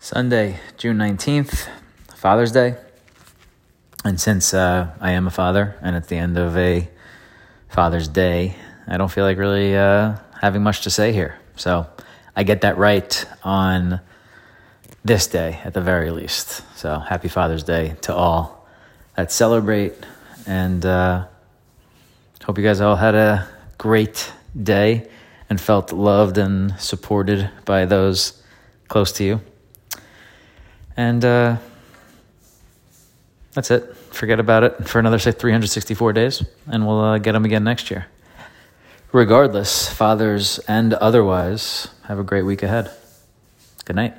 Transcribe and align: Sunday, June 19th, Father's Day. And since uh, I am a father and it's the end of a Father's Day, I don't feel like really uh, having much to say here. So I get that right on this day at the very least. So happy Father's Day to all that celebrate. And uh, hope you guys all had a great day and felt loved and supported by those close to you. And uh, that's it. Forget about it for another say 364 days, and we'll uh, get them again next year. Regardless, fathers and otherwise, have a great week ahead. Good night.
Sunday, 0.00 0.60
June 0.76 0.96
19th, 0.96 1.68
Father's 2.14 2.52
Day. 2.52 2.76
And 4.04 4.20
since 4.20 4.54
uh, 4.54 4.94
I 5.00 5.10
am 5.10 5.26
a 5.26 5.30
father 5.30 5.76
and 5.82 5.96
it's 5.96 6.06
the 6.06 6.16
end 6.16 6.38
of 6.38 6.56
a 6.56 6.88
Father's 7.68 8.06
Day, 8.06 8.54
I 8.86 8.96
don't 8.96 9.10
feel 9.10 9.24
like 9.24 9.38
really 9.38 9.76
uh, 9.76 10.16
having 10.40 10.62
much 10.62 10.82
to 10.82 10.90
say 10.90 11.12
here. 11.12 11.40
So 11.56 11.88
I 12.36 12.44
get 12.44 12.60
that 12.60 12.78
right 12.78 13.26
on 13.42 14.00
this 15.04 15.26
day 15.26 15.60
at 15.64 15.74
the 15.74 15.80
very 15.80 16.12
least. 16.12 16.62
So 16.76 17.00
happy 17.00 17.28
Father's 17.28 17.64
Day 17.64 17.96
to 18.02 18.14
all 18.14 18.68
that 19.16 19.32
celebrate. 19.32 19.94
And 20.46 20.86
uh, 20.86 21.26
hope 22.44 22.56
you 22.56 22.64
guys 22.64 22.80
all 22.80 22.96
had 22.96 23.16
a 23.16 23.48
great 23.78 24.32
day 24.60 25.10
and 25.50 25.60
felt 25.60 25.92
loved 25.92 26.38
and 26.38 26.78
supported 26.78 27.50
by 27.64 27.84
those 27.84 28.40
close 28.86 29.10
to 29.12 29.24
you. 29.24 29.40
And 30.98 31.24
uh, 31.24 31.58
that's 33.52 33.70
it. 33.70 33.96
Forget 34.10 34.40
about 34.40 34.64
it 34.64 34.88
for 34.88 34.98
another 34.98 35.20
say 35.20 35.30
364 35.30 36.12
days, 36.12 36.44
and 36.66 36.84
we'll 36.84 37.00
uh, 37.00 37.18
get 37.18 37.32
them 37.32 37.44
again 37.44 37.62
next 37.62 37.88
year. 37.88 38.06
Regardless, 39.12 39.88
fathers 39.88 40.58
and 40.66 40.92
otherwise, 40.94 41.86
have 42.08 42.18
a 42.18 42.24
great 42.24 42.42
week 42.42 42.64
ahead. 42.64 42.90
Good 43.84 43.94
night. 43.94 44.14